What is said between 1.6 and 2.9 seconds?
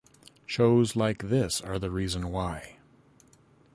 are the reason why.